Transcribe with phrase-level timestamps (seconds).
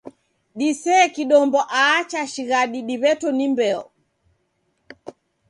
[0.59, 3.83] Disee kidombo aa cha shighadi diw'eto ni mbeo